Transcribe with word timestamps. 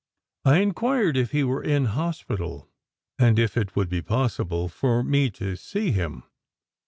I 0.45 0.61
inquired 0.61 1.15
if 1.15 1.29
he 1.29 1.43
were 1.43 1.63
in 1.63 1.85
hospital, 1.85 2.67
and 3.19 3.37
if 3.37 3.55
it 3.55 3.75
would 3.75 3.87
be 3.87 4.01
possible 4.01 4.67
for 4.67 5.03
me 5.03 5.29
to 5.37 5.55
see 5.55 5.91
him. 5.91 6.23